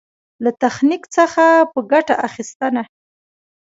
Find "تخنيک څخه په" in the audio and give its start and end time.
0.61-1.79